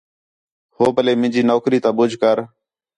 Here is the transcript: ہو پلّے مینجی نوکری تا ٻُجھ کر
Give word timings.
ہو 0.77 0.85
پلّے 0.95 1.13
مینجی 1.21 1.41
نوکری 1.49 1.79
تا 1.83 1.89
ٻُجھ 1.97 2.15
کر 2.21 2.37